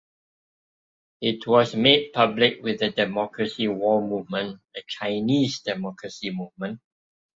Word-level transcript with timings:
It 1.21 1.45
was 1.45 1.75
made 1.75 2.11
public 2.11 2.63
with 2.63 2.79
the 2.79 2.89
Democracy 2.89 3.67
Wall 3.67 4.01
Movement, 4.01 4.59
a 4.75 4.81
Chinese 4.87 5.59
democracy 5.59 6.31
movement. 6.31 6.79